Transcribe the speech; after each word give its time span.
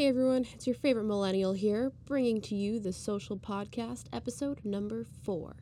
Hey 0.00 0.06
everyone, 0.06 0.46
it's 0.54 0.66
your 0.66 0.76
favorite 0.76 1.04
millennial 1.04 1.52
here, 1.52 1.92
bringing 2.06 2.40
to 2.40 2.54
you 2.54 2.80
the 2.80 2.90
Social 2.90 3.36
Podcast, 3.36 4.04
episode 4.14 4.64
number 4.64 5.04
four. 5.04 5.56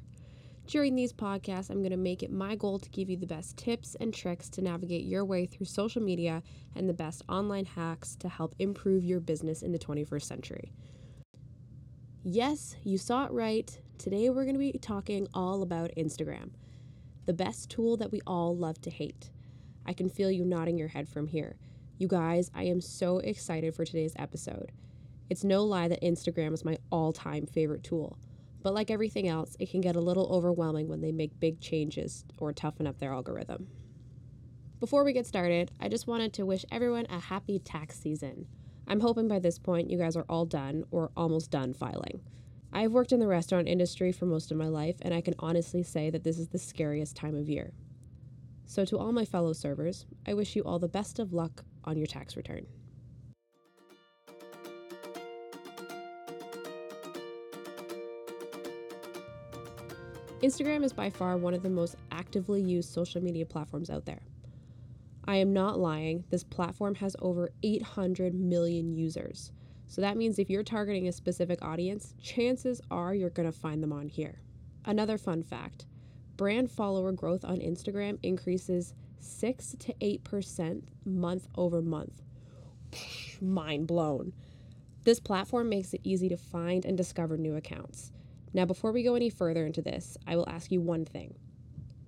During 0.68 0.94
these 0.94 1.12
podcasts, 1.12 1.70
I'm 1.70 1.80
going 1.80 1.90
to 1.90 1.96
make 1.96 2.22
it 2.22 2.30
my 2.30 2.54
goal 2.54 2.78
to 2.78 2.88
give 2.90 3.10
you 3.10 3.16
the 3.16 3.26
best 3.26 3.56
tips 3.56 3.96
and 3.98 4.14
tricks 4.14 4.48
to 4.50 4.62
navigate 4.62 5.06
your 5.06 5.24
way 5.24 5.44
through 5.46 5.66
social 5.66 6.00
media 6.00 6.44
and 6.76 6.88
the 6.88 6.94
best 6.94 7.24
online 7.28 7.64
hacks 7.64 8.14
to 8.20 8.28
help 8.28 8.54
improve 8.60 9.04
your 9.04 9.18
business 9.18 9.60
in 9.60 9.72
the 9.72 9.78
21st 9.80 10.22
century. 10.22 10.72
Yes, 12.22 12.76
you 12.84 12.96
saw 12.96 13.24
it 13.24 13.32
right. 13.32 13.76
Today 13.98 14.30
we're 14.30 14.44
going 14.44 14.54
to 14.54 14.60
be 14.60 14.70
talking 14.80 15.26
all 15.34 15.62
about 15.62 15.90
Instagram, 15.96 16.50
the 17.26 17.34
best 17.34 17.70
tool 17.70 17.96
that 17.96 18.12
we 18.12 18.20
all 18.24 18.56
love 18.56 18.80
to 18.82 18.90
hate. 18.90 19.32
I 19.84 19.94
can 19.94 20.08
feel 20.08 20.30
you 20.30 20.44
nodding 20.44 20.78
your 20.78 20.86
head 20.86 21.08
from 21.08 21.26
here. 21.26 21.56
You 22.00 22.06
guys, 22.06 22.48
I 22.54 22.62
am 22.62 22.80
so 22.80 23.18
excited 23.18 23.74
for 23.74 23.84
today's 23.84 24.12
episode. 24.14 24.70
It's 25.28 25.42
no 25.42 25.64
lie 25.64 25.88
that 25.88 26.00
Instagram 26.00 26.54
is 26.54 26.64
my 26.64 26.78
all 26.92 27.12
time 27.12 27.44
favorite 27.44 27.82
tool. 27.82 28.18
But 28.62 28.72
like 28.72 28.88
everything 28.88 29.26
else, 29.26 29.56
it 29.58 29.68
can 29.72 29.80
get 29.80 29.96
a 29.96 30.00
little 30.00 30.28
overwhelming 30.32 30.86
when 30.86 31.00
they 31.00 31.10
make 31.10 31.40
big 31.40 31.60
changes 31.60 32.24
or 32.38 32.52
toughen 32.52 32.86
up 32.86 33.00
their 33.00 33.12
algorithm. 33.12 33.66
Before 34.78 35.02
we 35.02 35.12
get 35.12 35.26
started, 35.26 35.72
I 35.80 35.88
just 35.88 36.06
wanted 36.06 36.32
to 36.34 36.46
wish 36.46 36.64
everyone 36.70 37.06
a 37.10 37.18
happy 37.18 37.58
tax 37.58 37.98
season. 37.98 38.46
I'm 38.86 39.00
hoping 39.00 39.26
by 39.26 39.40
this 39.40 39.58
point 39.58 39.90
you 39.90 39.98
guys 39.98 40.14
are 40.14 40.26
all 40.28 40.46
done 40.46 40.84
or 40.92 41.10
almost 41.16 41.50
done 41.50 41.74
filing. 41.74 42.20
I've 42.72 42.92
worked 42.92 43.10
in 43.10 43.18
the 43.18 43.26
restaurant 43.26 43.66
industry 43.66 44.12
for 44.12 44.26
most 44.26 44.52
of 44.52 44.56
my 44.56 44.68
life, 44.68 44.98
and 45.02 45.12
I 45.12 45.20
can 45.20 45.34
honestly 45.40 45.82
say 45.82 46.10
that 46.10 46.22
this 46.22 46.38
is 46.38 46.46
the 46.46 46.58
scariest 46.58 47.16
time 47.16 47.34
of 47.34 47.48
year. 47.48 47.72
So, 48.66 48.84
to 48.84 48.98
all 48.98 49.12
my 49.12 49.24
fellow 49.24 49.54
servers, 49.54 50.04
I 50.26 50.34
wish 50.34 50.54
you 50.54 50.62
all 50.62 50.78
the 50.78 50.88
best 50.88 51.18
of 51.18 51.32
luck 51.32 51.64
on 51.88 51.96
your 51.96 52.06
tax 52.06 52.36
return. 52.36 52.66
Instagram 60.42 60.84
is 60.84 60.92
by 60.92 61.10
far 61.10 61.36
one 61.36 61.52
of 61.52 61.64
the 61.64 61.70
most 61.70 61.96
actively 62.12 62.62
used 62.62 62.92
social 62.92 63.20
media 63.20 63.44
platforms 63.44 63.90
out 63.90 64.04
there. 64.04 64.20
I 65.24 65.36
am 65.36 65.52
not 65.52 65.80
lying, 65.80 66.24
this 66.30 66.44
platform 66.44 66.94
has 66.96 67.16
over 67.20 67.50
800 67.62 68.34
million 68.34 68.94
users. 68.94 69.50
So 69.88 70.00
that 70.00 70.16
means 70.16 70.38
if 70.38 70.48
you're 70.48 70.62
targeting 70.62 71.08
a 71.08 71.12
specific 71.12 71.58
audience, 71.60 72.14
chances 72.22 72.80
are 72.90 73.14
you're 73.14 73.30
going 73.30 73.50
to 73.50 73.58
find 73.58 73.82
them 73.82 73.92
on 73.92 74.08
here. 74.08 74.40
Another 74.84 75.18
fun 75.18 75.42
fact 75.42 75.86
brand 76.36 76.70
follower 76.70 77.10
growth 77.10 77.44
on 77.44 77.58
Instagram 77.58 78.16
increases 78.22 78.94
6 79.20 79.76
to 79.80 79.94
8% 79.94 80.82
month 81.04 81.48
over 81.56 81.82
month. 81.82 82.22
Mind 83.40 83.86
blown. 83.86 84.32
This 85.04 85.20
platform 85.20 85.68
makes 85.68 85.94
it 85.94 86.00
easy 86.04 86.28
to 86.28 86.36
find 86.36 86.84
and 86.84 86.96
discover 86.96 87.36
new 87.36 87.56
accounts. 87.56 88.12
Now, 88.52 88.64
before 88.64 88.92
we 88.92 89.02
go 89.02 89.14
any 89.14 89.30
further 89.30 89.66
into 89.66 89.82
this, 89.82 90.16
I 90.26 90.36
will 90.36 90.48
ask 90.48 90.72
you 90.72 90.80
one 90.80 91.04
thing 91.04 91.34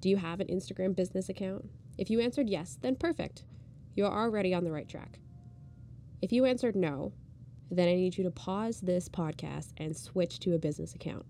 Do 0.01 0.09
you 0.09 0.17
have 0.17 0.41
an 0.41 0.49
Instagram 0.49 0.97
business 0.97 1.29
account? 1.29 1.69
If 1.99 2.11
you 2.11 2.21
answered 2.21 2.49
yes, 2.49 2.79
then 2.81 2.97
perfect. 2.97 3.45
You 3.95 4.07
are 4.07 4.23
already 4.25 4.55
on 4.55 4.65
the 4.65 4.73
right 4.73 4.89
track. 4.89 5.19
If 6.23 6.33
you 6.33 6.45
answered 6.45 6.77
no, 6.77 7.13
then 7.71 7.89
I 7.89 7.95
need 7.95 8.17
you 8.17 8.25
to 8.25 8.31
pause 8.31 8.81
this 8.81 9.09
podcast 9.09 9.73
and 9.77 9.97
switch 9.97 10.41
to 10.41 10.55
a 10.55 10.59
business 10.59 10.95
account. 10.95 11.25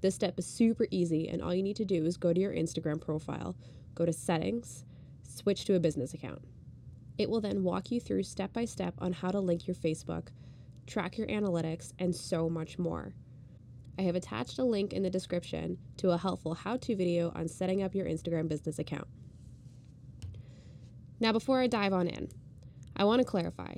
This 0.00 0.14
step 0.14 0.38
is 0.38 0.46
super 0.46 0.86
easy, 0.90 1.28
and 1.28 1.42
all 1.42 1.54
you 1.54 1.62
need 1.62 1.76
to 1.76 1.84
do 1.84 2.06
is 2.06 2.16
go 2.16 2.32
to 2.32 2.40
your 2.40 2.54
Instagram 2.54 3.00
profile, 3.00 3.56
go 3.94 4.06
to 4.06 4.12
settings, 4.12 4.84
switch 5.30 5.64
to 5.64 5.74
a 5.74 5.80
business 5.80 6.14
account. 6.14 6.42
It 7.18 7.28
will 7.28 7.40
then 7.40 7.62
walk 7.62 7.90
you 7.90 8.00
through 8.00 8.22
step 8.22 8.52
by 8.52 8.64
step 8.64 8.94
on 8.98 9.12
how 9.12 9.30
to 9.30 9.40
link 9.40 9.66
your 9.66 9.76
Facebook, 9.76 10.28
track 10.86 11.18
your 11.18 11.26
analytics, 11.26 11.92
and 11.98 12.14
so 12.14 12.48
much 12.48 12.78
more. 12.78 13.14
I 13.98 14.02
have 14.02 14.16
attached 14.16 14.58
a 14.58 14.64
link 14.64 14.92
in 14.92 15.02
the 15.02 15.10
description 15.10 15.76
to 15.98 16.10
a 16.10 16.18
helpful 16.18 16.54
how 16.54 16.78
to 16.78 16.96
video 16.96 17.30
on 17.34 17.48
setting 17.48 17.82
up 17.82 17.94
your 17.94 18.06
Instagram 18.06 18.48
business 18.48 18.78
account. 18.78 19.06
Now, 21.20 21.32
before 21.32 21.60
I 21.60 21.66
dive 21.66 21.92
on 21.92 22.08
in, 22.08 22.28
I 22.96 23.04
want 23.04 23.20
to 23.20 23.26
clarify 23.26 23.74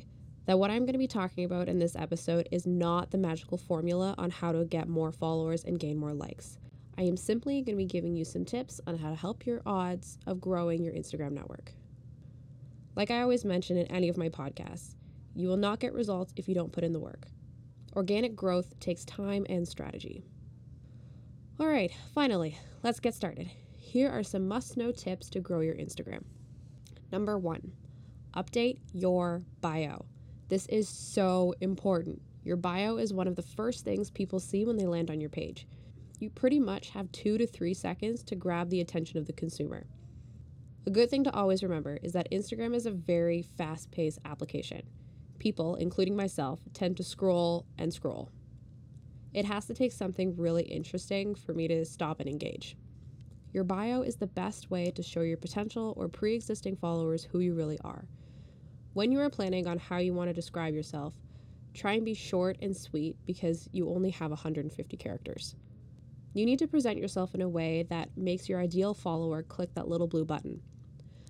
that 0.47 0.59
what 0.59 0.71
I'm 0.71 0.83
going 0.83 0.93
to 0.93 0.99
be 0.99 1.09
talking 1.09 1.45
about 1.45 1.69
in 1.69 1.79
this 1.79 1.97
episode 1.97 2.49
is 2.53 2.67
not 2.67 3.11
the 3.11 3.19
magical 3.19 3.59
formula 3.59 4.15
on 4.19 4.31
how 4.31 4.53
to 4.53 4.65
get 4.65 4.89
more 4.89 5.11
followers 5.11 5.65
and 5.65 5.79
gain 5.79 5.99
more 5.99 6.15
likes. 6.15 6.59
I 7.03 7.07
am 7.07 7.17
simply 7.17 7.63
going 7.63 7.77
to 7.77 7.83
be 7.83 7.85
giving 7.85 8.15
you 8.15 8.25
some 8.25 8.45
tips 8.45 8.81
on 8.87 8.97
how 8.97 9.11
to 9.11 9.17
help 9.17 9.45
your 9.45 9.61
odds 9.67 10.19
of 10.29 10.41
growing 10.41 10.85
your 10.85 10.95
Instagram 10.95 11.33
network. 11.33 11.73
Like 12.95 13.11
I 13.11 13.23
always 13.23 13.45
mention 13.45 13.77
in 13.77 13.89
any 13.89 14.09
of 14.09 14.17
my 14.17 14.29
podcasts, 14.29 14.95
you 15.35 15.49
will 15.49 15.57
not 15.57 15.81
get 15.81 15.95
results 15.95 16.33
if 16.37 16.47
you 16.47 16.55
don't 16.55 16.71
put 16.71 16.85
in 16.85 16.93
the 16.93 17.01
work. 17.01 17.27
Organic 17.97 18.37
growth 18.37 18.79
takes 18.79 19.05
time 19.05 19.45
and 19.49 19.67
strategy. 19.67 20.23
All 21.59 21.67
right, 21.67 21.91
finally, 22.15 22.57
let's 22.85 23.01
get 23.01 23.15
started. 23.15 23.51
Here 23.77 24.09
are 24.09 24.23
some 24.23 24.47
must 24.47 24.77
know 24.77 24.93
tips 24.93 25.29
to 25.31 25.41
grow 25.41 25.59
your 25.59 25.75
Instagram. 25.75 26.23
Number 27.11 27.37
one, 27.37 27.73
update 28.37 28.79
your 28.93 29.43
bio. 29.61 30.05
This 30.47 30.67
is 30.67 30.89
so 30.89 31.53
important. 31.61 32.23
Your 32.45 32.57
bio 32.57 32.99
is 32.99 33.13
one 33.13 33.27
of 33.27 33.35
the 33.35 33.43
first 33.43 33.85
things 33.85 34.09
people 34.09 34.39
see 34.39 34.65
when 34.65 34.77
they 34.77 34.87
land 34.87 35.11
on 35.11 35.21
your 35.21 35.31
page. 35.31 35.67
You 36.23 36.31
pretty 36.31 36.61
much 36.61 36.91
have 36.91 37.11
two 37.11 37.37
to 37.37 37.49
three 37.49 37.75
seconds 37.75 38.23
to 38.23 38.37
grab 38.37 38.71
the 38.71 38.81
attention 38.81 39.19
of 39.19 39.27
the 39.27 39.33
consumer. 39.33 39.87
A 40.87 40.91
good 40.91 41.11
thing 41.11 41.25
to 41.25 41.35
always 41.35 41.65
remember 41.65 41.99
is 42.01 42.13
that 42.13 42.31
Instagram 42.31 42.77
is 42.77 42.87
a 42.87 42.93
very 42.93 43.43
fast 43.43 43.91
paced 43.91 44.21
application. 44.25 44.83
People, 45.41 45.75
including 45.75 46.15
myself, 46.15 46.61
tend 46.75 46.97
to 46.99 47.03
scroll 47.03 47.67
and 47.77 47.93
scroll. 47.93 48.31
It 49.35 49.47
has 49.47 49.67
to 49.67 49.75
take 49.75 49.91
something 49.91 50.37
really 50.37 50.63
interesting 50.63 51.35
for 51.35 51.55
me 51.55 51.67
to 51.67 51.85
stop 51.85 52.21
and 52.21 52.29
engage. 52.29 52.77
Your 53.53 53.65
bio 53.65 54.03
is 54.03 54.15
the 54.15 54.29
best 54.29 54.71
way 54.71 54.93
to 54.93 55.03
show 55.03 55.23
your 55.23 55.39
potential 55.39 55.93
or 55.97 56.07
pre 56.07 56.37
existing 56.37 56.77
followers 56.77 57.25
who 57.25 57.41
you 57.41 57.53
really 57.53 57.81
are. 57.83 58.05
When 58.93 59.11
you 59.11 59.19
are 59.19 59.29
planning 59.29 59.67
on 59.67 59.77
how 59.77 59.97
you 59.97 60.15
want 60.15 60.31
to 60.31 60.35
describe 60.35 60.73
yourself, 60.73 61.15
try 61.75 61.95
and 61.95 62.05
be 62.05 62.15
short 62.15 62.59
and 62.63 62.77
sweet 62.77 63.17
because 63.27 63.69
you 63.73 63.91
only 63.91 64.11
have 64.11 64.31
150 64.31 64.97
characters. 64.99 65.57
You 66.35 66.47
need 66.47 66.59
to 66.61 66.67
present 66.67 66.99
yourself 66.99 67.35
in 67.35 67.43
a 67.43 67.49
way 67.49 67.85
that 67.91 68.17
makes 68.17 68.49
your 68.49 68.61
ideal 68.61 68.95
follower 68.95 69.43
click 69.43 69.75
that 69.75 69.89
little 69.89 70.07
blue 70.07 70.25
button. 70.25 70.63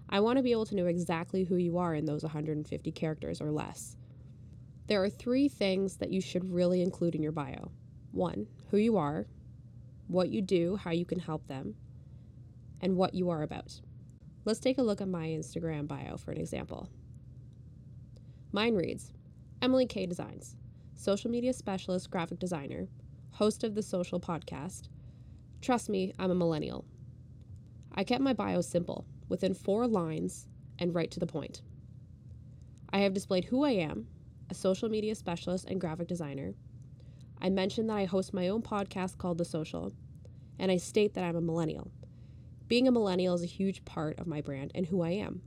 I 0.09 0.21
want 0.21 0.37
to 0.37 0.43
be 0.43 0.53
able 0.53 0.67
to 0.67 0.77
know 0.77 0.87
exactly 0.87 1.45
who 1.45 1.57
you 1.57 1.79
are 1.79 1.95
in 1.95 2.05
those 2.05 2.23
150 2.23 2.93
characters 2.93 3.41
or 3.41 3.51
less. 3.51 3.97
There 4.87 5.03
are 5.03 5.09
three 5.11 5.49
things 5.49 5.97
that 5.97 6.11
you 6.11 6.21
should 6.21 6.53
really 6.53 6.83
include 6.83 7.15
in 7.15 7.23
your 7.23 7.33
bio 7.33 7.73
one, 8.13 8.47
who 8.71 8.77
you 8.77 8.99
are, 8.99 9.27
what 10.07 10.29
you 10.29 10.43
do, 10.43 10.77
how 10.77 10.91
you 10.91 11.07
can 11.07 11.19
help 11.19 11.47
them, 11.47 11.75
and 12.83 12.95
what 12.95 13.15
you 13.15 13.31
are 13.31 13.43
about. 13.43 13.81
Let's 14.45 14.61
take 14.61 14.77
a 14.77 14.83
look 14.83 15.01
at 15.01 15.09
my 15.09 15.29
Instagram 15.29 15.89
bio 15.89 16.19
for 16.19 16.31
an 16.31 16.39
example. 16.39 16.91
Mine 18.53 18.75
reads 18.75 19.13
Emily 19.63 19.87
K 19.87 20.05
Designs, 20.05 20.57
social 20.95 21.31
media 21.31 21.55
specialist, 21.55 22.11
graphic 22.11 22.39
designer, 22.39 22.87
host 23.33 23.65
of 23.65 23.75
the 23.75 23.83
Social 23.83 24.21
Podcast. 24.21 24.89
Trust 25.63 25.89
me, 25.89 26.13
I'm 26.19 26.31
a 26.31 26.35
millennial. 26.35 26.85
I 27.95 28.05
kept 28.05 28.23
my 28.23 28.35
bio 28.35 28.61
simple, 28.61 29.07
within 29.29 29.55
four 29.55 29.87
lines, 29.87 30.47
and 30.79 30.95
right 30.95 31.11
to 31.11 31.21
the 31.21 31.27
point. 31.27 31.63
I 32.93 32.99
have 32.99 33.15
displayed 33.15 33.47
who 33.47 33.65
I 33.65 33.71
am, 33.71 34.07
a 34.51 34.55
social 34.55 34.91
media 34.91 35.15
specialist 35.15 35.65
and 35.67 35.81
graphic 35.81 36.09
designer. 36.09 36.53
I 37.41 37.49
mentioned 37.49 37.89
that 37.89 37.97
I 37.97 38.05
host 38.05 38.35
my 38.35 38.49
own 38.49 38.61
podcast 38.61 39.17
called 39.17 39.39
The 39.39 39.47
Social, 39.47 39.93
and 40.59 40.71
I 40.71 40.77
state 40.77 41.15
that 41.15 41.25
I'm 41.25 41.37
a 41.37 41.41
millennial. 41.41 41.91
Being 42.69 42.87
a 42.87 42.93
millennial 42.93 43.35
is 43.35 43.43
a 43.43 43.47
huge 43.47 43.83
part 43.87 44.19
of 44.19 44.27
my 44.27 44.43
brand 44.43 44.73
and 44.75 44.87
who 44.87 45.01
I 45.01 45.11
am. 45.11 45.41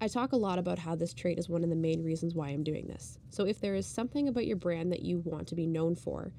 I 0.00 0.06
talk 0.06 0.30
a 0.30 0.36
lot 0.36 0.60
about 0.60 0.78
how 0.78 0.94
this 0.94 1.12
trait 1.12 1.40
is 1.40 1.48
one 1.48 1.64
of 1.64 1.70
the 1.70 1.76
main 1.76 2.04
reasons 2.04 2.36
why 2.36 2.50
I'm 2.50 2.62
doing 2.62 2.86
this. 2.86 3.18
So 3.30 3.44
if 3.44 3.60
there 3.60 3.74
is 3.74 3.86
something 3.86 4.28
about 4.28 4.46
your 4.46 4.56
brand 4.56 4.92
that 4.92 5.02
you 5.02 5.18
want 5.24 5.48
to 5.48 5.56
be 5.56 5.66
known 5.66 5.96
for, 5.96 6.32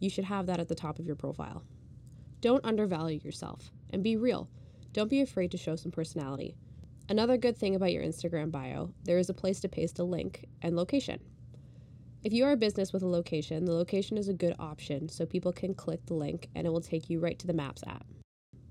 you 0.00 0.10
should 0.10 0.24
have 0.24 0.46
that 0.46 0.60
at 0.60 0.68
the 0.68 0.74
top 0.74 0.98
of 0.98 1.06
your 1.06 1.16
profile. 1.16 1.64
Don't 2.40 2.64
undervalue 2.64 3.20
yourself 3.22 3.70
and 3.90 4.02
be 4.02 4.16
real. 4.16 4.48
Don't 4.92 5.10
be 5.10 5.20
afraid 5.20 5.50
to 5.50 5.58
show 5.58 5.76
some 5.76 5.92
personality. 5.92 6.56
Another 7.08 7.36
good 7.36 7.56
thing 7.56 7.74
about 7.74 7.92
your 7.92 8.02
Instagram 8.02 8.50
bio, 8.50 8.92
there 9.04 9.18
is 9.18 9.28
a 9.28 9.34
place 9.34 9.60
to 9.60 9.68
paste 9.68 9.98
a 9.98 10.04
link 10.04 10.44
and 10.62 10.76
location. 10.76 11.20
If 12.24 12.32
you 12.32 12.44
are 12.44 12.52
a 12.52 12.56
business 12.56 12.92
with 12.92 13.02
a 13.02 13.08
location, 13.08 13.64
the 13.64 13.72
location 13.72 14.18
is 14.18 14.28
a 14.28 14.34
good 14.34 14.56
option 14.58 15.08
so 15.08 15.24
people 15.24 15.52
can 15.52 15.74
click 15.74 16.04
the 16.06 16.14
link 16.14 16.48
and 16.56 16.66
it 16.66 16.70
will 16.70 16.80
take 16.80 17.08
you 17.08 17.20
right 17.20 17.38
to 17.38 17.46
the 17.46 17.52
Maps 17.52 17.84
app. 17.86 18.04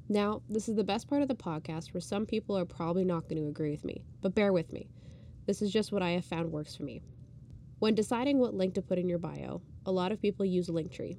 Now, 0.09 0.41
this 0.49 0.67
is 0.67 0.75
the 0.75 0.83
best 0.83 1.07
part 1.07 1.21
of 1.21 1.29
the 1.29 1.35
podcast 1.35 1.93
where 1.93 2.01
some 2.01 2.25
people 2.25 2.57
are 2.57 2.65
probably 2.65 3.05
not 3.05 3.29
going 3.29 3.41
to 3.41 3.47
agree 3.47 3.71
with 3.71 3.85
me, 3.85 4.03
but 4.21 4.35
bear 4.35 4.51
with 4.51 4.73
me. 4.73 4.89
This 5.45 5.61
is 5.61 5.71
just 5.71 5.91
what 5.91 6.03
I 6.03 6.11
have 6.11 6.25
found 6.25 6.51
works 6.51 6.75
for 6.75 6.83
me. 6.83 7.01
When 7.79 7.95
deciding 7.95 8.37
what 8.37 8.53
link 8.53 8.73
to 8.73 8.81
put 8.81 8.99
in 8.99 9.07
your 9.07 9.19
bio, 9.19 9.61
a 9.85 9.91
lot 9.91 10.11
of 10.11 10.21
people 10.21 10.45
use 10.45 10.67
Linktree. 10.67 11.17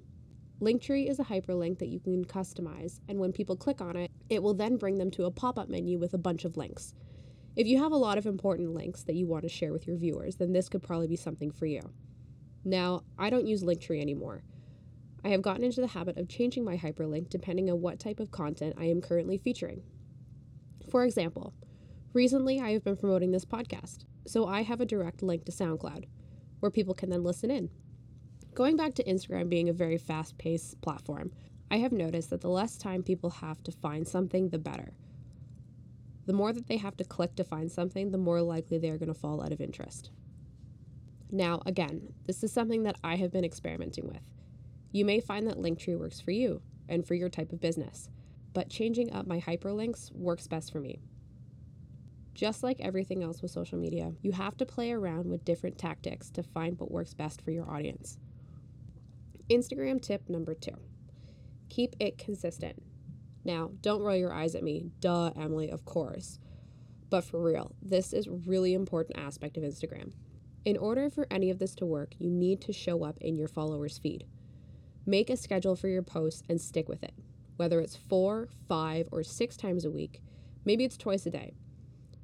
Linktree 0.60 1.08
is 1.08 1.18
a 1.18 1.24
hyperlink 1.24 1.78
that 1.78 1.88
you 1.88 2.00
can 2.00 2.24
customize, 2.24 3.00
and 3.08 3.18
when 3.18 3.32
people 3.32 3.56
click 3.56 3.80
on 3.80 3.96
it, 3.96 4.10
it 4.28 4.42
will 4.42 4.54
then 4.54 4.76
bring 4.76 4.96
them 4.96 5.10
to 5.12 5.24
a 5.24 5.30
pop 5.30 5.58
up 5.58 5.68
menu 5.68 5.98
with 5.98 6.14
a 6.14 6.18
bunch 6.18 6.44
of 6.44 6.56
links. 6.56 6.94
If 7.56 7.66
you 7.66 7.78
have 7.78 7.92
a 7.92 7.96
lot 7.96 8.18
of 8.18 8.26
important 8.26 8.74
links 8.74 9.02
that 9.04 9.14
you 9.14 9.26
want 9.26 9.42
to 9.44 9.48
share 9.48 9.72
with 9.72 9.86
your 9.86 9.96
viewers, 9.96 10.36
then 10.36 10.52
this 10.52 10.68
could 10.68 10.82
probably 10.82 11.06
be 11.06 11.16
something 11.16 11.50
for 11.50 11.66
you. 11.66 11.80
Now, 12.64 13.02
I 13.18 13.30
don't 13.30 13.46
use 13.46 13.62
Linktree 13.62 14.00
anymore. 14.00 14.42
I 15.24 15.28
have 15.28 15.42
gotten 15.42 15.64
into 15.64 15.80
the 15.80 15.86
habit 15.88 16.18
of 16.18 16.28
changing 16.28 16.64
my 16.64 16.76
hyperlink 16.76 17.28
depending 17.28 17.70
on 17.70 17.80
what 17.80 17.98
type 17.98 18.20
of 18.20 18.30
content 18.30 18.74
I 18.78 18.86
am 18.86 19.00
currently 19.00 19.38
featuring. 19.38 19.82
For 20.90 21.04
example, 21.04 21.52
recently 22.12 22.60
I 22.60 22.72
have 22.72 22.84
been 22.84 22.96
promoting 22.96 23.30
this 23.30 23.44
podcast, 23.44 24.04
so 24.26 24.46
I 24.46 24.62
have 24.62 24.80
a 24.80 24.86
direct 24.86 25.22
link 25.22 25.44
to 25.44 25.52
SoundCloud 25.52 26.04
where 26.60 26.70
people 26.70 26.94
can 26.94 27.10
then 27.10 27.22
listen 27.22 27.50
in. 27.50 27.70
Going 28.56 28.78
back 28.78 28.94
to 28.94 29.04
Instagram 29.04 29.50
being 29.50 29.68
a 29.68 29.74
very 29.74 29.98
fast 29.98 30.38
paced 30.38 30.80
platform, 30.80 31.30
I 31.70 31.76
have 31.76 31.92
noticed 31.92 32.30
that 32.30 32.40
the 32.40 32.48
less 32.48 32.78
time 32.78 33.02
people 33.02 33.28
have 33.28 33.62
to 33.64 33.70
find 33.70 34.08
something, 34.08 34.48
the 34.48 34.58
better. 34.58 34.94
The 36.24 36.32
more 36.32 36.54
that 36.54 36.66
they 36.66 36.78
have 36.78 36.96
to 36.96 37.04
click 37.04 37.36
to 37.36 37.44
find 37.44 37.70
something, 37.70 38.12
the 38.12 38.16
more 38.16 38.40
likely 38.40 38.78
they 38.78 38.88
are 38.88 38.96
going 38.96 39.12
to 39.12 39.20
fall 39.20 39.42
out 39.42 39.52
of 39.52 39.60
interest. 39.60 40.10
Now, 41.30 41.60
again, 41.66 42.14
this 42.24 42.42
is 42.42 42.50
something 42.50 42.84
that 42.84 42.96
I 43.04 43.16
have 43.16 43.30
been 43.30 43.44
experimenting 43.44 44.08
with. 44.08 44.22
You 44.90 45.04
may 45.04 45.20
find 45.20 45.46
that 45.46 45.58
Linktree 45.58 45.98
works 45.98 46.22
for 46.22 46.30
you 46.30 46.62
and 46.88 47.06
for 47.06 47.12
your 47.12 47.28
type 47.28 47.52
of 47.52 47.60
business, 47.60 48.08
but 48.54 48.70
changing 48.70 49.12
up 49.12 49.26
my 49.26 49.38
hyperlinks 49.38 50.10
works 50.12 50.46
best 50.46 50.72
for 50.72 50.80
me. 50.80 51.02
Just 52.32 52.62
like 52.62 52.80
everything 52.80 53.22
else 53.22 53.42
with 53.42 53.50
social 53.50 53.76
media, 53.76 54.14
you 54.22 54.32
have 54.32 54.56
to 54.56 54.64
play 54.64 54.92
around 54.92 55.28
with 55.28 55.44
different 55.44 55.76
tactics 55.76 56.30
to 56.30 56.42
find 56.42 56.80
what 56.80 56.90
works 56.90 57.12
best 57.12 57.42
for 57.42 57.50
your 57.50 57.70
audience. 57.70 58.16
Instagram 59.48 60.00
tip 60.02 60.28
number 60.28 60.54
two 60.54 60.76
keep 61.68 61.96
it 61.98 62.18
consistent. 62.18 62.82
Now, 63.44 63.70
don't 63.80 64.02
roll 64.02 64.16
your 64.16 64.32
eyes 64.32 64.54
at 64.54 64.62
me. 64.62 64.90
Duh, 65.00 65.30
Emily, 65.36 65.70
of 65.70 65.84
course. 65.84 66.38
But 67.10 67.24
for 67.24 67.40
real, 67.40 67.72
this 67.82 68.12
is 68.12 68.28
really 68.28 68.74
important 68.74 69.18
aspect 69.18 69.56
of 69.56 69.62
Instagram. 69.62 70.12
In 70.64 70.76
order 70.76 71.08
for 71.08 71.26
any 71.30 71.50
of 71.50 71.58
this 71.58 71.74
to 71.76 71.86
work, 71.86 72.14
you 72.18 72.28
need 72.28 72.60
to 72.62 72.72
show 72.72 73.04
up 73.04 73.18
in 73.20 73.36
your 73.36 73.46
followers' 73.46 73.98
feed. 73.98 74.24
Make 75.04 75.30
a 75.30 75.36
schedule 75.36 75.76
for 75.76 75.88
your 75.88 76.02
posts 76.02 76.42
and 76.48 76.60
stick 76.60 76.88
with 76.88 77.04
it. 77.04 77.14
Whether 77.56 77.80
it's 77.80 77.94
four, 77.94 78.48
five, 78.66 79.08
or 79.12 79.22
six 79.22 79.56
times 79.56 79.84
a 79.84 79.90
week, 79.90 80.20
maybe 80.64 80.84
it's 80.84 80.96
twice 80.96 81.24
a 81.26 81.30
day. 81.30 81.54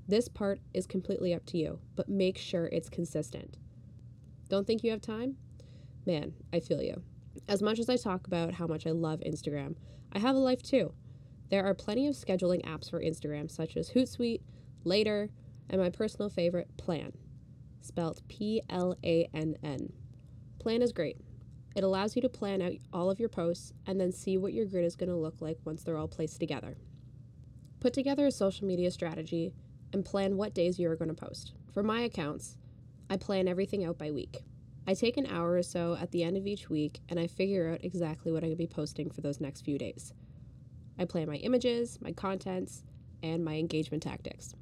This 0.08 0.26
part 0.26 0.60
is 0.74 0.86
completely 0.86 1.32
up 1.32 1.46
to 1.46 1.58
you, 1.58 1.78
but 1.94 2.08
make 2.08 2.36
sure 2.36 2.66
it's 2.66 2.88
consistent. 2.88 3.58
Don't 4.48 4.66
think 4.66 4.82
you 4.82 4.90
have 4.90 5.00
time? 5.00 5.36
Man, 6.04 6.34
I 6.52 6.58
feel 6.58 6.82
you. 6.82 7.02
As 7.48 7.62
much 7.62 7.78
as 7.78 7.88
I 7.88 7.96
talk 7.96 8.26
about 8.26 8.54
how 8.54 8.66
much 8.66 8.86
I 8.86 8.90
love 8.90 9.20
Instagram, 9.20 9.76
I 10.12 10.18
have 10.18 10.34
a 10.34 10.38
life 10.38 10.62
too. 10.62 10.92
There 11.50 11.64
are 11.64 11.74
plenty 11.74 12.06
of 12.06 12.14
scheduling 12.14 12.64
apps 12.64 12.90
for 12.90 13.00
Instagram, 13.00 13.50
such 13.50 13.76
as 13.76 13.90
Hootsuite, 13.90 14.40
Later, 14.84 15.30
and 15.68 15.80
my 15.80 15.90
personal 15.90 16.28
favorite, 16.28 16.68
Plann, 16.76 17.12
spelled 17.80 18.22
P 18.28 18.62
L 18.68 18.96
A 19.04 19.28
N 19.34 19.56
N. 19.62 19.92
Plann 20.58 20.82
is 20.82 20.92
great. 20.92 21.18
It 21.74 21.84
allows 21.84 22.16
you 22.16 22.22
to 22.22 22.28
plan 22.28 22.60
out 22.60 22.72
all 22.92 23.10
of 23.10 23.18
your 23.18 23.28
posts 23.28 23.72
and 23.86 24.00
then 24.00 24.12
see 24.12 24.36
what 24.36 24.52
your 24.52 24.66
grid 24.66 24.84
is 24.84 24.96
going 24.96 25.08
to 25.08 25.16
look 25.16 25.40
like 25.40 25.58
once 25.64 25.82
they're 25.82 25.96
all 25.96 26.08
placed 26.08 26.38
together. 26.40 26.76
Put 27.80 27.94
together 27.94 28.26
a 28.26 28.30
social 28.30 28.66
media 28.66 28.90
strategy 28.90 29.54
and 29.92 30.04
plan 30.04 30.36
what 30.36 30.54
days 30.54 30.78
you 30.78 30.90
are 30.90 30.96
going 30.96 31.08
to 31.08 31.14
post. 31.14 31.52
For 31.72 31.82
my 31.82 32.02
accounts, 32.02 32.56
I 33.08 33.16
plan 33.16 33.48
everything 33.48 33.84
out 33.84 33.98
by 33.98 34.10
week. 34.10 34.42
I 34.86 34.94
take 34.94 35.16
an 35.16 35.26
hour 35.26 35.52
or 35.52 35.62
so 35.62 35.96
at 36.00 36.10
the 36.10 36.24
end 36.24 36.36
of 36.36 36.46
each 36.46 36.68
week 36.68 37.00
and 37.08 37.20
I 37.20 37.28
figure 37.28 37.70
out 37.72 37.84
exactly 37.84 38.32
what 38.32 38.42
I'm 38.42 38.48
going 38.48 38.56
to 38.56 38.56
be 38.56 38.66
posting 38.66 39.10
for 39.10 39.20
those 39.20 39.40
next 39.40 39.60
few 39.60 39.78
days. 39.78 40.12
I 40.98 41.04
plan 41.04 41.28
my 41.28 41.36
images, 41.36 41.98
my 42.00 42.12
contents, 42.12 42.82
and 43.22 43.44
my 43.44 43.54
engagement 43.54 44.02
tactics. 44.02 44.54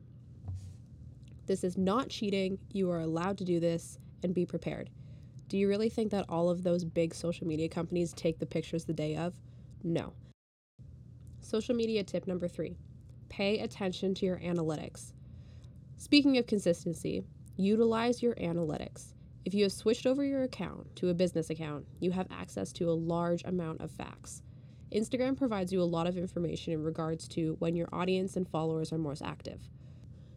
This 1.47 1.65
is 1.65 1.79
not 1.79 2.11
cheating. 2.11 2.59
You 2.73 2.91
are 2.91 3.01
allowed 3.01 3.39
to 3.39 3.45
do 3.45 3.61
this 3.61 3.99
and 4.23 4.35
be 4.35 4.45
prepared. 4.45 4.91
Do 5.49 5.57
you 5.57 5.69
really 5.69 5.89
think 5.89 6.11
that 6.13 6.27
all 6.29 6.51
of 6.51 6.63
those 6.63 6.85
big 6.85 7.15
social 7.15 7.47
media 7.47 7.69
companies 7.69 8.13
take 8.13 8.39
the 8.39 8.47
pictures 8.47 8.85
the 8.85 8.93
day 8.93 9.17
of? 9.17 9.35
No. 9.83 10.13
Social 11.41 11.75
media 11.75 12.05
tip 12.05 12.27
number 12.27 12.47
three 12.47 12.77
pay 13.31 13.61
attention 13.61 14.15
to 14.15 14.27
your 14.27 14.39
analytics. 14.39 15.13
Speaking 15.97 16.37
of 16.37 16.47
consistency, 16.47 17.23
utilize 17.57 18.23
your 18.23 18.35
analytics. 18.35 19.15
If 19.45 19.55
you 19.55 19.63
have 19.63 19.73
switched 19.73 20.07
over 20.07 20.23
your 20.23 20.43
account 20.43 20.95
to 20.97 21.09
a 21.09 21.15
business 21.15 21.49
account, 21.49 21.87
you 21.99 22.11
have 22.11 22.27
access 22.31 22.73
to 22.75 22.91
a 22.91 22.93
large 22.93 23.43
amount 23.45 23.81
of 23.81 23.91
facts. 23.91 24.43
Instagram 24.93 25.37
provides 25.37 25.73
you 25.73 25.81
a 25.81 25.85
lot 25.85 26.07
of 26.07 26.19
information 26.19 26.73
in 26.75 26.83
regards 26.83 27.27
to 27.29 27.57
when 27.59 27.75
your 27.75 27.89
audience 27.93 28.37
and 28.37 28.49
followers 28.49 28.93
are 28.93 28.99
most 28.99 29.23
active. 29.23 29.61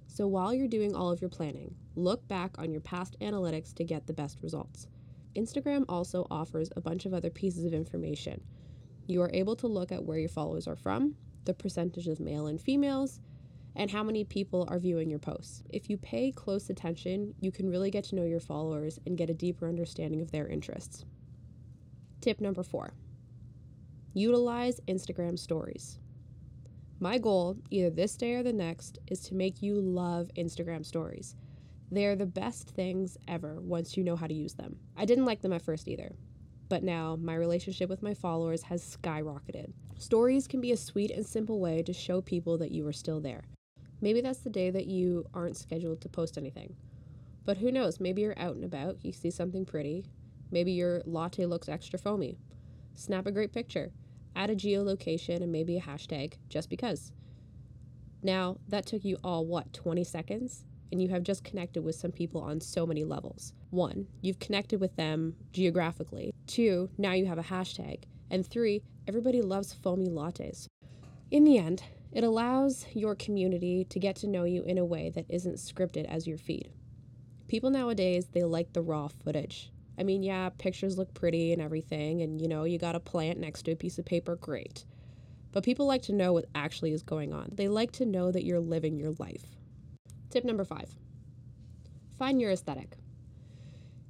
So 0.07 0.27
while 0.27 0.53
you're 0.53 0.67
doing 0.67 0.95
all 0.95 1.11
of 1.11 1.21
your 1.21 1.29
planning, 1.29 1.75
look 1.95 2.25
back 2.27 2.57
on 2.57 2.71
your 2.71 2.81
past 2.81 3.17
analytics 3.19 3.73
to 3.75 3.83
get 3.83 4.07
the 4.07 4.13
best 4.13 4.37
results. 4.41 4.87
Instagram 5.35 5.83
also 5.89 6.27
offers 6.29 6.69
a 6.75 6.81
bunch 6.81 7.05
of 7.05 7.13
other 7.13 7.31
pieces 7.31 7.65
of 7.65 7.73
information. 7.73 8.39
You 9.07 9.21
are 9.23 9.31
able 9.33 9.55
to 9.57 9.67
look 9.67 9.91
at 9.91 10.05
where 10.05 10.19
your 10.19 10.29
followers 10.29 10.67
are 10.67 10.75
from, 10.75 11.15
the 11.45 11.53
percentage 11.53 12.07
of 12.07 12.19
male 12.19 12.47
and 12.47 12.61
females, 12.61 13.19
and 13.75 13.89
how 13.89 14.03
many 14.03 14.23
people 14.23 14.67
are 14.69 14.79
viewing 14.79 15.09
your 15.09 15.19
posts. 15.19 15.63
If 15.69 15.89
you 15.89 15.97
pay 15.97 16.31
close 16.31 16.69
attention, 16.69 17.33
you 17.39 17.51
can 17.51 17.69
really 17.69 17.89
get 17.89 18.03
to 18.05 18.15
know 18.15 18.25
your 18.25 18.39
followers 18.39 18.99
and 19.05 19.17
get 19.17 19.29
a 19.29 19.33
deeper 19.33 19.67
understanding 19.67 20.21
of 20.21 20.31
their 20.31 20.47
interests. 20.47 21.05
Tip 22.21 22.39
number 22.39 22.63
four 22.63 22.93
utilize 24.13 24.79
Instagram 24.87 25.39
stories. 25.39 25.97
My 26.99 27.17
goal, 27.17 27.57
either 27.71 27.89
this 27.89 28.15
day 28.15 28.35
or 28.35 28.43
the 28.43 28.53
next, 28.53 28.99
is 29.07 29.21
to 29.21 29.35
make 29.35 29.61
you 29.61 29.81
love 29.81 30.29
Instagram 30.37 30.85
stories. 30.85 31.35
They 31.91 32.05
are 32.05 32.15
the 32.15 32.25
best 32.25 32.69
things 32.69 33.17
ever 33.27 33.59
once 33.59 33.97
you 33.97 34.03
know 34.03 34.15
how 34.15 34.27
to 34.27 34.33
use 34.33 34.53
them. 34.53 34.77
I 34.95 35.05
didn't 35.05 35.25
like 35.25 35.41
them 35.41 35.51
at 35.51 35.63
first 35.63 35.87
either, 35.87 36.15
but 36.69 36.83
now 36.83 37.15
my 37.15 37.35
relationship 37.35 37.89
with 37.89 38.03
my 38.03 38.13
followers 38.13 38.63
has 38.63 38.97
skyrocketed. 38.97 39.73
Stories 39.97 40.47
can 40.47 40.61
be 40.61 40.71
a 40.71 40.77
sweet 40.77 41.11
and 41.11 41.25
simple 41.25 41.59
way 41.59 41.83
to 41.83 41.93
show 41.93 42.21
people 42.21 42.57
that 42.59 42.71
you 42.71 42.87
are 42.87 42.93
still 42.93 43.19
there. 43.19 43.43
Maybe 44.03 44.19
that's 44.19 44.39
the 44.39 44.49
day 44.49 44.69
that 44.69 44.87
you 44.87 45.25
aren't 45.33 45.55
scheduled 45.55 46.01
to 46.01 46.09
post 46.09 46.37
anything. 46.37 46.75
But 47.45 47.55
who 47.55 47.71
knows? 47.71 48.01
Maybe 48.01 48.21
you're 48.21 48.37
out 48.37 48.55
and 48.55 48.65
about, 48.65 48.97
you 49.01 49.13
see 49.13 49.31
something 49.31 49.63
pretty. 49.63 50.03
Maybe 50.51 50.73
your 50.73 51.01
latte 51.05 51.45
looks 51.45 51.69
extra 51.69 51.97
foamy. 51.97 52.37
Snap 52.95 53.27
a 53.27 53.31
great 53.31 53.53
picture. 53.53 53.93
Add 54.35 54.49
a 54.49 54.57
geolocation 54.57 55.41
and 55.41 55.53
maybe 55.53 55.77
a 55.77 55.81
hashtag 55.81 56.33
just 56.49 56.69
because. 56.69 57.13
Now, 58.21 58.57
that 58.67 58.85
took 58.85 59.05
you 59.05 59.19
all, 59.23 59.45
what, 59.45 59.71
20 59.71 60.03
seconds? 60.03 60.65
And 60.91 61.01
you 61.01 61.07
have 61.07 61.23
just 61.23 61.45
connected 61.45 61.81
with 61.81 61.95
some 61.95 62.11
people 62.11 62.41
on 62.41 62.59
so 62.59 62.85
many 62.85 63.05
levels. 63.05 63.53
One, 63.69 64.07
you've 64.19 64.39
connected 64.39 64.81
with 64.81 64.97
them 64.97 65.33
geographically. 65.53 66.33
Two, 66.45 66.89
now 66.97 67.13
you 67.13 67.25
have 67.27 67.39
a 67.39 67.43
hashtag. 67.43 68.03
And 68.29 68.45
three, 68.45 68.81
everybody 69.07 69.41
loves 69.41 69.71
foamy 69.71 70.09
lattes. 70.09 70.67
In 71.31 71.45
the 71.45 71.57
end, 71.57 71.83
it 72.13 72.23
allows 72.23 72.85
your 72.93 73.15
community 73.15 73.85
to 73.85 73.99
get 73.99 74.15
to 74.17 74.27
know 74.27 74.43
you 74.43 74.63
in 74.63 74.77
a 74.77 74.85
way 74.85 75.09
that 75.09 75.25
isn't 75.29 75.55
scripted 75.55 76.05
as 76.05 76.27
your 76.27 76.37
feed. 76.37 76.69
People 77.47 77.71
nowadays, 77.71 78.27
they 78.31 78.43
like 78.43 78.71
the 78.73 78.83
raw 78.83 79.07
footage. 79.07 79.71
I 79.97 80.03
mean, 80.03 80.21
yeah, 80.21 80.49
pictures 80.57 80.97
look 80.97 81.13
pretty 81.15 81.53
and 81.53 81.61
everything, 81.61 82.21
and 82.21 82.39
you 82.39 82.47
know, 82.47 82.65
you 82.65 82.77
got 82.77 82.95
a 82.95 82.99
plant 82.99 83.39
next 83.39 83.63
to 83.63 83.71
a 83.71 83.75
piece 83.75 83.97
of 83.97 84.05
paper, 84.05 84.35
great. 84.35 84.85
But 85.51 85.63
people 85.63 85.87
like 85.87 86.03
to 86.03 86.13
know 86.13 86.33
what 86.33 86.45
actually 86.53 86.93
is 86.93 87.01
going 87.01 87.33
on. 87.33 87.49
They 87.51 87.67
like 87.67 87.91
to 87.93 88.05
know 88.05 88.31
that 88.31 88.45
you're 88.45 88.59
living 88.59 88.97
your 88.97 89.13
life. 89.17 89.45
Tip 90.29 90.45
number 90.45 90.63
five 90.63 90.89
find 92.17 92.39
your 92.39 92.51
aesthetic. 92.51 92.95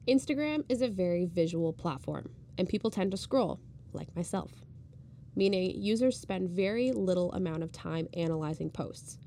Instagram 0.07 0.65
is 0.67 0.81
a 0.81 0.89
very 0.89 1.25
visual 1.25 1.71
platform, 1.71 2.29
and 2.57 2.67
people 2.67 2.91
tend 2.91 3.11
to 3.11 3.17
scroll, 3.17 3.61
like 3.93 4.13
myself 4.13 4.51
meaning 5.35 5.81
users 5.81 6.19
spend 6.19 6.49
very 6.49 6.91
little 6.91 7.31
amount 7.33 7.63
of 7.63 7.71
time 7.71 8.07
analyzing 8.13 8.69
posts. 8.69 9.17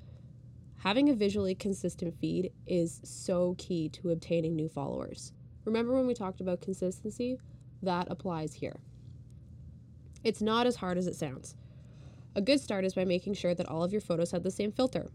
Having 0.79 1.09
a 1.09 1.15
visually 1.15 1.55
consistent 1.55 2.15
feed 2.21 2.53
is 2.67 3.01
so 3.03 3.55
key 3.59 3.89
to 3.89 4.11
obtaining 4.11 4.55
new 4.55 4.69
followers. 4.69 5.33
Remember 5.65 5.95
when 5.95 6.07
we 6.07 6.15
talked 6.15 6.41
about 6.41 6.61
consistency? 6.61 7.39
That 7.83 8.07
applies 8.11 8.55
here. 8.55 8.77
It's 10.23 10.41
not 10.41 10.67
as 10.67 10.77
hard 10.77 10.99
as 10.99 11.07
it 11.07 11.17
sounds. 11.17 11.57
A 12.35 12.41
good 12.41 12.61
start 12.61 12.85
is 12.85 12.95
by 12.95 13.05
making 13.05 13.35
sure 13.35 13.55
that 13.55 13.69
all 13.69 13.83
of 13.83 13.93
your 13.93 14.01
photos 14.01 14.31
have 14.31 14.43
the 14.43 14.51
same 14.51 14.71
filter. 14.71 15.09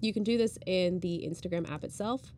You 0.00 0.12
can 0.12 0.22
do 0.22 0.38
this 0.38 0.58
in 0.66 1.00
the 1.00 1.26
Instagram 1.28 1.70
app 1.70 1.84
itself, 1.84 2.32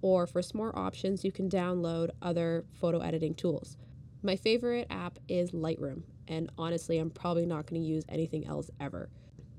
or 0.00 0.26
for 0.26 0.42
some 0.42 0.58
more 0.58 0.78
options, 0.78 1.24
you 1.24 1.32
can 1.32 1.48
download 1.48 2.10
other 2.22 2.64
photo 2.72 3.00
editing 3.00 3.34
tools. 3.34 3.76
My 4.22 4.36
favorite 4.36 4.86
app 4.90 5.18
is 5.28 5.50
Lightroom, 5.50 6.02
and 6.28 6.50
honestly, 6.58 6.98
I'm 6.98 7.10
probably 7.10 7.46
not 7.46 7.66
going 7.66 7.82
to 7.82 7.88
use 7.88 8.04
anything 8.08 8.46
else 8.46 8.70
ever. 8.80 9.08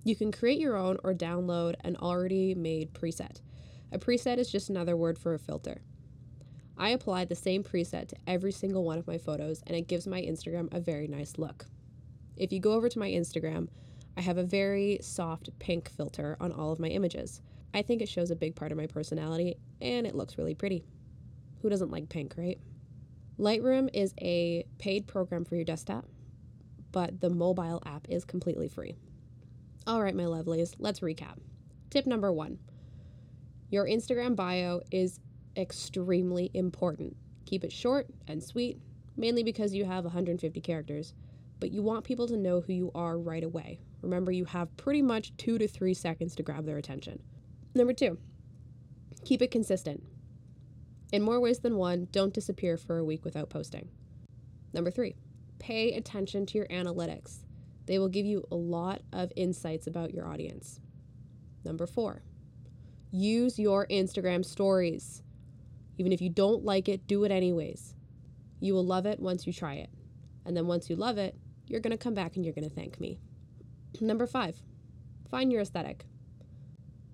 You 0.03 0.15
can 0.15 0.31
create 0.31 0.59
your 0.59 0.75
own 0.75 0.97
or 1.03 1.13
download 1.13 1.75
an 1.83 1.95
already 1.95 2.53
made 2.53 2.93
preset. 2.93 3.41
A 3.91 3.97
preset 3.97 4.37
is 4.37 4.51
just 4.51 4.69
another 4.69 4.95
word 4.95 5.17
for 5.17 5.33
a 5.33 5.39
filter. 5.39 5.81
I 6.77 6.89
applied 6.89 7.29
the 7.29 7.35
same 7.35 7.63
preset 7.63 8.09
to 8.09 8.17
every 8.27 8.51
single 8.51 8.83
one 8.83 8.97
of 8.97 9.07
my 9.07 9.17
photos, 9.17 9.63
and 9.65 9.75
it 9.75 9.87
gives 9.87 10.07
my 10.07 10.21
Instagram 10.21 10.73
a 10.73 10.79
very 10.79 11.07
nice 11.07 11.37
look. 11.37 11.65
If 12.35 12.51
you 12.51 12.59
go 12.59 12.73
over 12.73 12.89
to 12.89 12.99
my 12.99 13.09
Instagram, 13.09 13.69
I 14.17 14.21
have 14.21 14.37
a 14.37 14.43
very 14.43 14.99
soft 15.01 15.49
pink 15.59 15.89
filter 15.89 16.35
on 16.39 16.51
all 16.51 16.71
of 16.71 16.79
my 16.79 16.87
images. 16.87 17.41
I 17.73 17.81
think 17.81 18.01
it 18.01 18.09
shows 18.09 18.31
a 18.31 18.35
big 18.35 18.55
part 18.55 18.71
of 18.71 18.77
my 18.77 18.87
personality, 18.87 19.55
and 19.81 20.05
it 20.05 20.15
looks 20.15 20.37
really 20.37 20.53
pretty. 20.53 20.83
Who 21.61 21.69
doesn't 21.69 21.91
like 21.91 22.09
pink, 22.09 22.35
right? 22.37 22.59
Lightroom 23.39 23.89
is 23.93 24.13
a 24.21 24.65
paid 24.77 25.07
program 25.07 25.43
for 25.43 25.55
your 25.55 25.65
desktop, 25.65 26.05
but 26.95 27.19
the 27.19 27.29
mobile 27.29 27.83
app 27.85 28.07
is 28.09 28.23
completely 28.23 28.69
free. 28.69 28.95
All 29.85 30.01
right, 30.01 30.15
my 30.15 30.23
lovelies, 30.23 30.75
let's 30.79 31.01
recap. 31.01 31.35
Tip 31.89 32.07
number 32.07 32.31
one 32.31 32.57
your 33.69 33.85
Instagram 33.85 34.33
bio 34.37 34.79
is 34.91 35.19
extremely 35.57 36.49
important. 36.53 37.17
Keep 37.45 37.65
it 37.65 37.73
short 37.73 38.07
and 38.29 38.41
sweet, 38.41 38.79
mainly 39.17 39.43
because 39.43 39.73
you 39.73 39.83
have 39.83 40.05
150 40.05 40.61
characters, 40.61 41.13
but 41.59 41.73
you 41.73 41.83
want 41.83 42.05
people 42.05 42.27
to 42.27 42.37
know 42.37 42.61
who 42.61 42.71
you 42.71 42.91
are 42.95 43.17
right 43.17 43.43
away. 43.43 43.81
Remember, 44.01 44.31
you 44.31 44.45
have 44.45 44.77
pretty 44.77 45.01
much 45.01 45.35
two 45.35 45.57
to 45.57 45.67
three 45.67 45.93
seconds 45.93 46.33
to 46.35 46.43
grab 46.43 46.65
their 46.65 46.77
attention. 46.77 47.21
Number 47.73 47.91
two, 47.91 48.17
keep 49.25 49.41
it 49.41 49.51
consistent. 49.51 50.01
In 51.11 51.23
more 51.23 51.41
ways 51.41 51.59
than 51.59 51.75
one, 51.75 52.07
don't 52.13 52.33
disappear 52.33 52.77
for 52.77 52.97
a 52.97 53.03
week 53.03 53.25
without 53.25 53.49
posting. 53.49 53.89
Number 54.71 54.91
three, 54.91 55.15
pay 55.59 55.93
attention 55.93 56.45
to 56.47 56.57
your 56.57 56.67
analytics. 56.67 57.39
They 57.85 57.99
will 57.99 58.09
give 58.09 58.25
you 58.25 58.45
a 58.51 58.55
lot 58.55 59.01
of 59.13 59.31
insights 59.35 59.87
about 59.87 60.13
your 60.13 60.27
audience. 60.27 60.79
Number 61.63 61.85
four, 61.85 62.23
use 63.11 63.59
your 63.59 63.87
Instagram 63.87 64.43
stories. 64.43 65.21
Even 65.97 66.11
if 66.11 66.21
you 66.21 66.29
don't 66.29 66.63
like 66.63 66.89
it, 66.89 67.07
do 67.07 67.23
it 67.23 67.31
anyways. 67.31 67.95
You 68.59 68.73
will 68.73 68.85
love 68.85 69.05
it 69.05 69.19
once 69.19 69.45
you 69.45 69.53
try 69.53 69.75
it. 69.75 69.89
And 70.45 70.55
then 70.55 70.67
once 70.67 70.89
you 70.89 70.95
love 70.95 71.17
it, 71.17 71.35
you're 71.67 71.79
going 71.79 71.91
to 71.91 71.97
come 71.97 72.13
back 72.13 72.35
and 72.35 72.45
you're 72.45 72.53
going 72.53 72.69
to 72.69 72.75
thank 72.75 72.99
me. 72.99 73.19
Number 74.01 74.27
five, 74.27 74.61
find 75.29 75.51
your 75.51 75.61
aesthetic. 75.61 76.05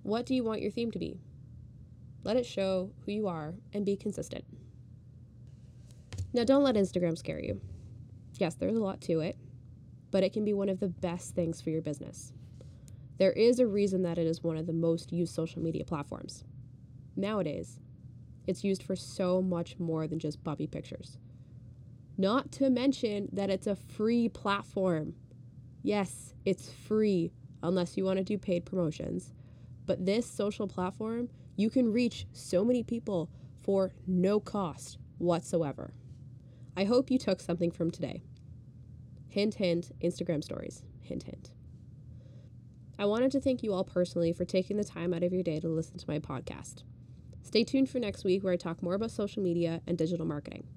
What 0.04 0.26
do 0.26 0.34
you 0.36 0.44
want 0.44 0.62
your 0.62 0.72
theme 0.72 0.92
to 0.92 1.00
be? 1.00 1.20
Let 2.24 2.38
it 2.38 2.46
show 2.46 2.92
who 3.06 3.12
you 3.12 3.28
are 3.28 3.54
and 3.74 3.86
be 3.86 3.96
consistent. 3.96 4.46
Now, 6.34 6.44
don't 6.44 6.64
let 6.64 6.76
Instagram 6.76 7.18
scare 7.18 7.40
you. 7.40 7.60
Yes, 8.42 8.56
there's 8.56 8.76
a 8.76 8.80
lot 8.80 9.02
to 9.02 9.20
it, 9.20 9.38
but 10.10 10.24
it 10.24 10.34
can 10.34 10.44
be 10.44 10.56
one 10.56 10.68
of 10.68 10.80
the 10.80 10.88
best 10.88 11.36
things 11.36 11.62
for 11.62 11.70
your 11.70 11.84
business. 11.84 12.34
There 13.20 13.32
is 13.34 13.60
a 13.60 13.68
reason 13.68 14.02
that 14.02 14.18
it 14.18 14.26
is 14.26 14.42
one 14.42 14.58
of 14.58 14.66
the 14.66 14.74
most 14.74 15.14
used 15.14 15.36
social 15.36 15.62
media 15.62 15.86
platforms. 15.86 16.44
Nowadays, 17.16 17.78
it's 18.48 18.64
used 18.64 18.82
for 18.82 18.96
so 18.96 19.44
much 19.44 19.78
more 19.78 20.08
than 20.08 20.18
just 20.18 20.44
puppy 20.44 20.66
pictures. 20.66 21.20
Not 22.18 22.52
to 22.54 22.72
mention 22.72 23.30
that 23.32 23.52
it's 23.52 23.68
a 23.68 23.76
free 23.76 24.28
platform. 24.28 25.14
Yes, 25.84 26.34
it's 26.44 26.68
free 26.68 27.32
unless 27.62 27.96
you 27.96 28.06
want 28.06 28.18
to 28.18 28.24
do 28.24 28.40
paid 28.40 28.66
promotions. 28.66 29.34
But 29.86 30.08
this 30.08 30.26
social 30.26 30.68
platform, 30.68 31.30
you 31.58 31.70
can 31.70 31.94
reach 31.94 32.26
so 32.32 32.66
many 32.66 32.82
people 32.82 33.30
for 33.62 33.94
no 34.08 34.40
cost 34.40 34.98
whatsoever. 35.20 35.94
I 36.76 36.86
hope 36.86 37.12
you 37.12 37.20
took 37.20 37.40
something 37.40 37.70
from 37.70 37.92
today. 37.92 38.24
Hint, 39.32 39.56
hint, 39.56 39.92
Instagram 40.04 40.44
stories. 40.44 40.84
Hint, 41.00 41.24
hint. 41.24 41.52
I 43.00 43.06
wanted 43.06 43.32
to 43.32 43.40
thank 43.40 43.64
you 43.64 43.72
all 43.72 43.86
personally 43.86 44.34
for 44.34 44.44
taking 44.44 44.76
the 44.76 44.84
time 44.84 45.14
out 45.14 45.24
of 45.24 45.32
your 45.32 45.42
day 45.42 45.62
to 45.62 45.70
listen 45.70 45.98
to 46.00 46.06
my 46.06 46.20
podcast. 46.20 46.84
Stay 47.42 47.64
tuned 47.64 47.90
for 47.90 48.00
next 48.00 48.26
week 48.26 48.44
where 48.44 48.52
I 48.52 48.58
talk 48.58 48.84
more 48.84 48.94
about 48.94 49.10
social 49.10 49.42
media 49.42 49.80
and 49.88 49.98
digital 49.98 50.26
marketing. 50.26 50.68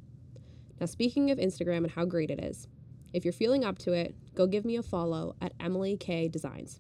Now, 0.78 0.86
speaking 0.86 1.32
of 1.32 1.38
Instagram 1.38 1.78
and 1.78 1.90
how 1.90 2.04
great 2.04 2.30
it 2.30 2.38
is, 2.38 2.68
if 3.12 3.24
you're 3.24 3.32
feeling 3.32 3.64
up 3.64 3.76
to 3.78 3.92
it, 3.92 4.14
go 4.36 4.46
give 4.46 4.64
me 4.64 4.76
a 4.76 4.84
follow 4.84 5.34
at 5.40 5.52
Emily 5.58 5.96
K 5.96 6.28
Designs. 6.28 6.78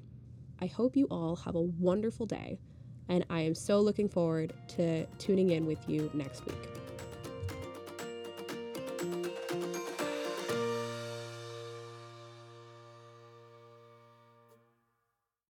I 0.60 0.66
hope 0.66 0.96
you 0.96 1.06
all 1.10 1.34
have 1.34 1.56
a 1.56 1.60
wonderful 1.60 2.26
day, 2.26 2.60
and 3.08 3.26
I 3.28 3.40
am 3.40 3.56
so 3.56 3.80
looking 3.80 4.08
forward 4.08 4.52
to 4.76 5.06
tuning 5.18 5.50
in 5.50 5.66
with 5.66 5.88
you 5.88 6.08
next 6.14 6.46
week. 6.46 6.73